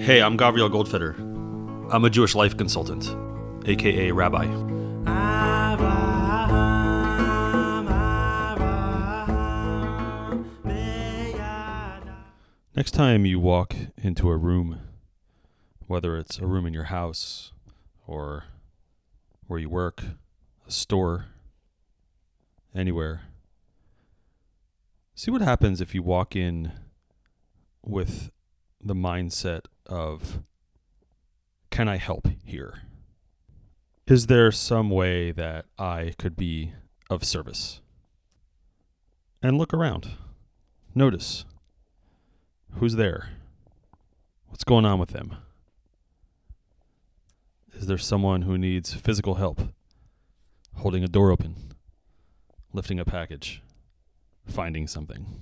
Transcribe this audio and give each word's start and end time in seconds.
Hey, 0.00 0.22
I'm 0.22 0.38
Gavriel 0.38 0.70
Goldfeder. 0.70 1.14
I'm 1.92 2.06
a 2.06 2.10
Jewish 2.10 2.34
life 2.34 2.56
consultant, 2.56 3.14
aka 3.68 4.10
rabbi. 4.12 4.46
Next 12.74 12.92
time 12.92 13.26
you 13.26 13.38
walk 13.38 13.74
into 13.98 14.30
a 14.30 14.38
room, 14.38 14.80
whether 15.86 16.16
it's 16.16 16.38
a 16.38 16.46
room 16.46 16.64
in 16.64 16.72
your 16.72 16.84
house 16.84 17.52
or 18.06 18.44
where 19.48 19.58
you 19.58 19.68
work, 19.68 20.02
a 20.66 20.70
store, 20.70 21.26
anywhere, 22.74 23.24
see 25.14 25.30
what 25.30 25.42
happens 25.42 25.82
if 25.82 25.94
you 25.94 26.02
walk 26.02 26.34
in 26.34 26.72
with 27.84 28.30
the 28.82 28.94
mindset 28.94 29.66
of 29.90 30.42
can 31.70 31.88
I 31.88 31.96
help 31.96 32.28
here? 32.44 32.82
Is 34.06 34.26
there 34.26 34.50
some 34.50 34.90
way 34.90 35.30
that 35.32 35.66
I 35.78 36.14
could 36.18 36.36
be 36.36 36.72
of 37.08 37.24
service? 37.24 37.80
And 39.42 39.56
look 39.56 39.72
around. 39.72 40.10
Notice 40.94 41.44
who's 42.74 42.96
there? 42.96 43.30
What's 44.48 44.64
going 44.64 44.84
on 44.84 44.98
with 44.98 45.10
them? 45.10 45.36
Is 47.72 47.86
there 47.86 47.98
someone 47.98 48.42
who 48.42 48.58
needs 48.58 48.94
physical 48.94 49.36
help? 49.36 49.60
Holding 50.76 51.04
a 51.04 51.08
door 51.08 51.30
open, 51.30 51.72
lifting 52.72 52.98
a 52.98 53.04
package, 53.04 53.62
finding 54.46 54.86
something? 54.86 55.40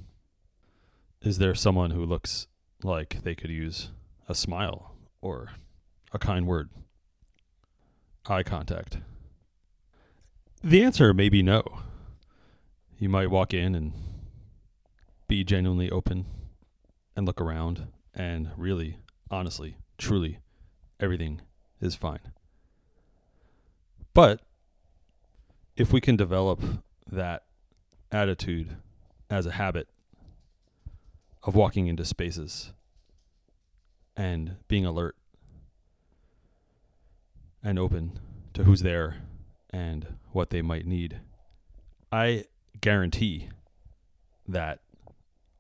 Is 1.22 1.38
there 1.38 1.54
someone 1.54 1.90
who 1.90 2.04
looks 2.04 2.46
like 2.82 3.22
they 3.22 3.34
could 3.34 3.50
use 3.50 3.90
a 4.28 4.34
smile 4.34 4.94
or 5.20 5.48
a 6.12 6.18
kind 6.18 6.46
word, 6.46 6.68
eye 8.26 8.42
contact? 8.42 8.98
The 10.62 10.82
answer 10.82 11.14
may 11.14 11.28
be 11.28 11.42
no. 11.42 11.62
You 12.98 13.08
might 13.08 13.30
walk 13.30 13.54
in 13.54 13.74
and 13.74 13.92
be 15.28 15.44
genuinely 15.44 15.90
open 15.90 16.26
and 17.16 17.26
look 17.26 17.40
around, 17.40 17.88
and 18.14 18.50
really, 18.56 18.98
honestly, 19.30 19.76
truly, 19.98 20.38
everything 21.00 21.40
is 21.80 21.94
fine. 21.94 22.32
But 24.14 24.40
if 25.76 25.92
we 25.92 26.00
can 26.00 26.16
develop 26.16 26.60
that 27.10 27.44
attitude 28.10 28.76
as 29.30 29.46
a 29.46 29.52
habit 29.52 29.88
of 31.44 31.54
walking 31.54 31.86
into 31.86 32.04
spaces 32.04 32.72
and 34.18 34.56
being 34.66 34.84
alert 34.84 35.14
and 37.62 37.78
open 37.78 38.18
to 38.52 38.64
who's 38.64 38.82
there 38.82 39.18
and 39.70 40.14
what 40.32 40.50
they 40.50 40.60
might 40.60 40.84
need, 40.84 41.20
I 42.10 42.44
guarantee 42.80 43.48
that 44.46 44.80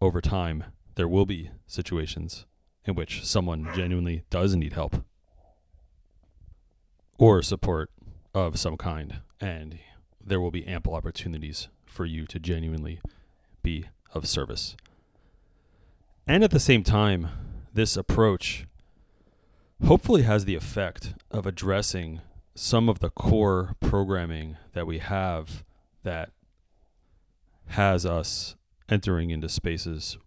over 0.00 0.20
time 0.20 0.64
there 0.96 1.08
will 1.08 1.26
be 1.26 1.50
situations 1.66 2.46
in 2.84 2.94
which 2.94 3.24
someone 3.24 3.68
genuinely 3.74 4.24
does 4.28 4.56
need 4.56 4.72
help 4.72 5.04
or 7.16 7.42
support 7.42 7.90
of 8.34 8.58
some 8.58 8.76
kind, 8.76 9.20
and 9.40 9.78
there 10.24 10.40
will 10.40 10.50
be 10.50 10.66
ample 10.66 10.94
opportunities 10.94 11.68
for 11.86 12.04
you 12.04 12.26
to 12.26 12.38
genuinely 12.38 13.00
be 13.62 13.86
of 14.14 14.26
service. 14.26 14.76
And 16.26 16.42
at 16.42 16.50
the 16.50 16.60
same 16.60 16.82
time, 16.82 17.28
this 17.78 17.96
approach 17.96 18.66
hopefully 19.86 20.22
has 20.22 20.44
the 20.44 20.56
effect 20.56 21.14
of 21.30 21.46
addressing 21.46 22.20
some 22.56 22.88
of 22.88 22.98
the 22.98 23.08
core 23.08 23.76
programming 23.78 24.56
that 24.72 24.84
we 24.84 24.98
have 24.98 25.62
that 26.02 26.30
has 27.66 28.04
us 28.04 28.56
entering 28.88 29.30
into 29.30 29.48
spaces 29.48 30.18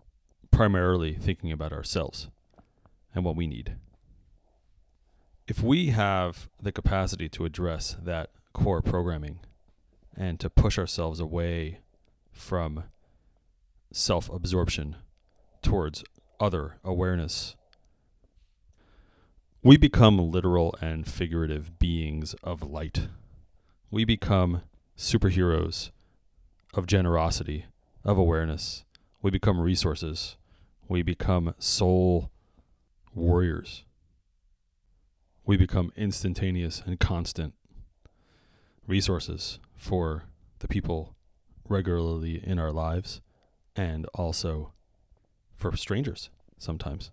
primarily 0.49 1.13
thinking 1.13 1.51
about 1.51 1.73
ourselves 1.73 2.29
and 3.13 3.25
what 3.25 3.35
we 3.35 3.47
need. 3.47 3.75
If 5.45 5.61
we 5.61 5.87
have 5.87 6.47
the 6.61 6.71
capacity 6.71 7.27
to 7.27 7.43
address 7.43 7.97
that 8.01 8.29
core 8.53 8.81
programming 8.81 9.41
and 10.15 10.39
to 10.39 10.49
push 10.49 10.79
ourselves 10.79 11.19
away 11.19 11.79
from 12.31 12.85
self 13.91 14.29
absorption 14.29 14.95
towards 15.61 16.05
other 16.41 16.77
awareness, 16.83 17.55
we 19.63 19.77
become 19.77 20.17
literal 20.17 20.75
and 20.81 21.07
figurative 21.07 21.77
beings 21.77 22.33
of 22.43 22.63
light. 22.63 23.07
We 23.91 24.05
become 24.05 24.63
superheroes 24.97 25.91
of 26.73 26.87
generosity, 26.87 27.65
of 28.03 28.17
awareness. 28.17 28.83
We 29.21 29.29
become 29.29 29.61
resources. 29.61 30.35
We 30.87 31.03
become 31.03 31.53
soul 31.59 32.31
warriors. 33.13 33.83
We 35.45 35.57
become 35.57 35.91
instantaneous 35.95 36.81
and 36.85 36.99
constant 36.99 37.53
resources 38.87 39.59
for 39.75 40.23
the 40.59 40.67
people 40.67 41.15
regularly 41.67 42.41
in 42.43 42.57
our 42.57 42.71
lives 42.71 43.21
and 43.75 44.05
also 44.13 44.73
for 45.61 45.75
strangers 45.77 46.29
sometimes. 46.57 47.11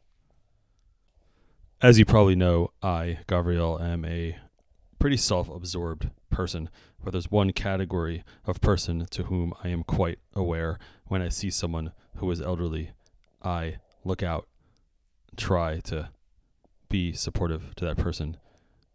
As 1.81 1.99
you 1.99 2.05
probably 2.05 2.35
know, 2.35 2.73
I, 2.83 3.21
Gavriel, 3.29 3.81
am 3.81 4.05
a 4.05 4.37
pretty 4.99 5.17
self 5.17 5.49
absorbed 5.49 6.11
person, 6.31 6.71
but 7.03 7.13
there's 7.13 7.31
one 7.31 7.53
category 7.53 8.25
of 8.47 8.61
person 8.61 9.07
to 9.11 9.25
whom 9.25 9.55
I 9.63 9.69
am 9.69 9.85
quite 9.85 10.19
aware 10.35 10.79
when 11.07 11.23
I 11.23 11.29
see 11.29 11.51
someone 11.51 11.93
who 12.17 12.29
is 12.31 12.41
elderly. 12.41 12.91
I 13.43 13.77
look 14.05 14.25
out, 14.25 14.49
try 15.37 15.79
to 15.81 16.09
be 16.89 17.13
supportive 17.13 17.75
to 17.77 17.85
that 17.85 17.99
person 17.99 18.39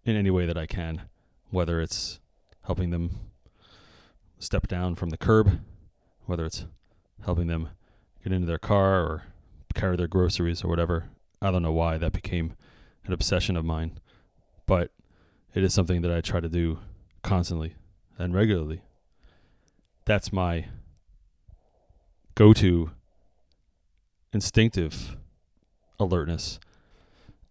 in 0.03 0.17
any 0.17 0.29
way 0.29 0.45
that 0.45 0.57
I 0.57 0.65
can, 0.65 1.03
whether 1.51 1.79
it's 1.79 2.19
helping 2.65 2.89
them 2.89 3.11
step 4.39 4.67
down 4.67 4.95
from 4.95 5.09
the 5.09 5.17
curb, 5.17 5.61
whether 6.25 6.45
it's 6.45 6.65
helping 7.23 7.47
them 7.47 7.69
get 8.23 8.33
into 8.33 8.47
their 8.47 8.57
car 8.57 9.01
or 9.01 9.23
carry 9.73 9.97
their 9.97 10.07
groceries 10.07 10.63
or 10.63 10.67
whatever. 10.67 11.09
I 11.41 11.51
don't 11.51 11.63
know 11.63 11.73
why 11.73 11.97
that 11.97 12.13
became 12.13 12.55
an 13.05 13.13
obsession 13.13 13.57
of 13.57 13.65
mine, 13.65 13.99
but 14.65 14.91
it 15.53 15.63
is 15.63 15.73
something 15.73 16.01
that 16.01 16.11
I 16.11 16.21
try 16.21 16.39
to 16.39 16.49
do 16.49 16.79
constantly 17.21 17.75
and 18.17 18.33
regularly. 18.33 18.81
That's 20.05 20.31
my 20.31 20.65
go 22.35 22.53
to 22.53 22.91
instinctive 24.31 25.15
alertness. 25.99 26.59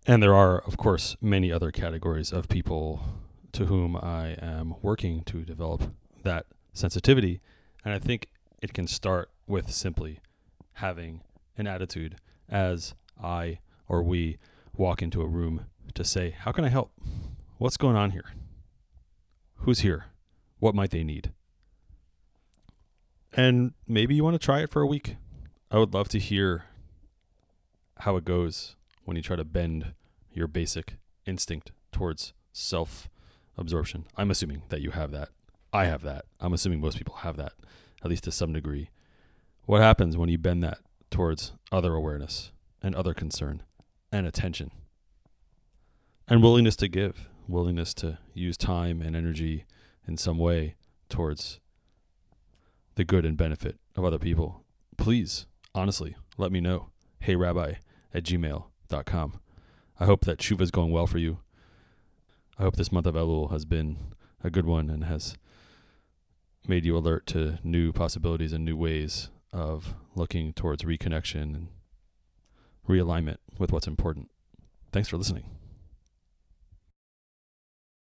And 0.07 0.23
there 0.23 0.35
are, 0.35 0.59
of 0.59 0.77
course, 0.77 1.17
many 1.21 1.53
other 1.53 1.71
categories 1.71 2.33
of 2.33 2.49
people 2.49 3.03
to 3.53 3.67
whom 3.67 3.97
I 3.97 4.37
am 4.41 4.75
working 4.83 5.23
to 5.25 5.45
develop 5.45 5.95
that 6.25 6.47
sensitivity. 6.73 7.41
And 7.85 7.95
I 7.95 7.99
think 7.99 8.29
it 8.61 8.73
can 8.73 8.87
start 8.87 9.31
with 9.47 9.71
simply 9.71 10.19
having 10.75 11.21
an 11.57 11.67
attitude 11.67 12.17
as 12.49 12.95
I 13.23 13.59
or 13.89 14.03
we 14.03 14.39
walk 14.77 15.03
into 15.03 15.23
a 15.23 15.27
room 15.27 15.67
to 15.95 16.05
say, 16.05 16.31
How 16.31 16.53
can 16.53 16.65
I 16.65 16.69
help? 16.69 16.93
What's 17.59 17.77
going 17.77 17.97
on 17.97 18.11
here? 18.11 18.25
Who's 19.57 19.81
here? 19.81 20.07
What 20.59 20.75
might 20.75 20.91
they 20.91 21.05
need? 21.05 21.33
And 23.35 23.73
maybe 23.87 24.15
you 24.15 24.25
want 24.25 24.35
to 24.35 24.45
try 24.45 24.61
it 24.61 24.71
for 24.71 24.83
a 24.83 24.87
week. 24.87 25.17
I 25.71 25.79
would 25.79 25.95
love 25.95 26.09
to 26.11 26.19
hear 26.19 26.65
how 28.01 28.17
it 28.17 28.25
goes 28.25 28.77
when 29.05 29.17
you 29.17 29.23
try 29.23 29.37
to 29.37 29.45
bend 29.45 29.95
your 30.33 30.47
basic 30.47 30.97
instinct 31.27 31.73
towards 31.93 32.33
self 32.53 33.09
absorption. 33.57 34.05
I'm 34.17 34.31
assuming 34.31 34.63
that 34.69 34.81
you 34.81 34.91
have 34.91 35.13
that. 35.13 35.29
I 35.73 35.87
have 35.87 36.03
that. 36.03 36.27
I'm 36.41 36.53
assuming 36.53 36.81
most 36.81 36.99
people 36.99 37.15
have 37.17 37.37
that, 37.37 37.53
at 38.05 38.11
least 38.11 38.25
to 38.25 38.33
some 38.33 38.53
degree. 38.53 38.91
What 39.65 39.81
happens 39.81 40.17
when 40.17 40.29
you 40.29 40.39
bend 40.39 40.63
that 40.65 40.79
towards 41.13 41.53
other 41.71 41.95
awareness 41.95 42.51
and 42.83 42.95
other 42.97 43.15
concern 43.15 43.63
and 44.11 44.27
attention 44.27 44.73
and 46.27 46.43
willingness 46.43 46.77
to 46.77 46.89
give, 46.89 47.29
willingness 47.47 47.93
to 47.95 48.19
use 48.35 48.57
time 48.57 49.03
and 49.03 49.15
energy 49.15 49.67
in 50.09 50.17
some 50.17 50.39
way 50.39 50.75
towards 51.09 51.61
the 52.95 53.05
good 53.05 53.25
and 53.25 53.37
benefit 53.37 53.77
of 53.95 54.05
other 54.05 54.19
people? 54.19 54.65
Please, 54.97 55.47
honestly, 55.75 56.17
let 56.39 56.51
me 56.51 56.61
know. 56.61 56.89
Hey, 57.21 57.37
Rabbi 57.37 57.75
at 58.15 58.25
gmail.com. 58.25 59.41
I 60.01 60.05
hope 60.05 60.25
that 60.25 60.39
teshuva 60.39 60.63
is 60.63 60.71
going 60.71 60.91
well 60.91 61.07
for 61.07 61.19
you. 61.19 61.39
I 62.59 62.63
hope 62.63 62.77
this 62.77 62.93
month 62.93 63.07
of 63.07 63.15
Elul 63.15 63.53
has 63.53 63.65
been 63.65 64.15
a 64.43 64.51
good 64.51 64.67
one 64.67 64.91
and 64.91 65.05
has 65.05 65.37
made 66.67 66.85
you 66.85 66.97
alert 66.97 67.27
to 67.27 67.59
new 67.63 67.93
possibilities 67.93 68.53
and 68.53 68.65
new 68.65 68.77
ways 68.77 69.31
of 69.53 69.95
looking 70.15 70.53
towards 70.53 70.83
reconnection 70.83 71.43
and 71.43 71.69
realignment 72.89 73.39
with 73.59 73.73
what's 73.73 73.87
important. 73.87 74.31
Thanks 74.93 75.09
for 75.09 75.17
listening. 75.17 75.45